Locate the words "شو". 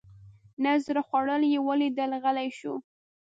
2.59-2.73